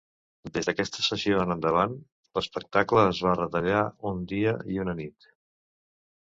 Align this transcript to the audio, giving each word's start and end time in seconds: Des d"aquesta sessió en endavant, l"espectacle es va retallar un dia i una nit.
Des 0.53 0.69
d"aquesta 0.69 1.03
sessió 1.07 1.41
en 1.43 1.53
endavant, 1.55 1.93
l"espectacle 2.33 3.05
es 3.11 3.21
va 3.29 3.37
retallar 3.37 3.85
un 4.15 4.27
dia 4.35 4.59
i 4.77 4.83
una 4.89 5.01
nit. 5.05 5.33